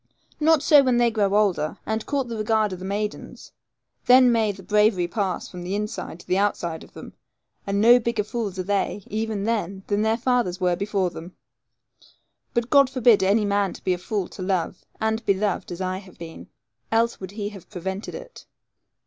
Not 0.39 0.63
so 0.63 0.81
when 0.81 0.97
they 0.97 1.11
grow 1.11 1.35
older, 1.35 1.77
and 1.85 2.07
court 2.07 2.27
the 2.27 2.35
regard 2.35 2.73
of 2.73 2.79
the 2.79 2.85
maidens; 2.85 3.51
then 4.07 4.31
may 4.31 4.51
the 4.51 4.63
bravery 4.63 5.07
pass 5.07 5.47
from 5.47 5.61
the 5.61 5.75
inside 5.75 6.19
to 6.21 6.27
the 6.27 6.39
outside 6.39 6.83
of 6.83 6.93
them; 6.93 7.13
and 7.67 7.79
no 7.79 7.99
bigger 7.99 8.23
fools 8.23 8.57
are 8.57 8.63
they, 8.63 9.03
even 9.05 9.43
then, 9.43 9.83
than 9.85 10.01
their 10.01 10.17
fathers 10.17 10.59
were 10.59 10.75
before 10.75 11.11
them. 11.11 11.35
But 12.55 12.71
God 12.71 12.89
forbid 12.89 13.21
any 13.21 13.45
man 13.45 13.73
to 13.73 13.83
be 13.83 13.93
a 13.93 13.99
fool 13.99 14.27
to 14.29 14.41
love, 14.41 14.83
and 14.99 15.23
be 15.23 15.35
loved, 15.35 15.71
as 15.71 15.81
I 15.81 15.99
have 15.99 16.17
been. 16.17 16.47
Else 16.91 17.19
would 17.19 17.33
he 17.33 17.49
have 17.49 17.69
prevented 17.69 18.15
it. 18.15 18.47